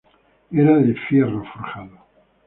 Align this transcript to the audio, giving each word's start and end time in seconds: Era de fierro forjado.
Era 0.51 0.79
de 0.79 0.95
fierro 0.95 1.43
forjado. 1.53 1.95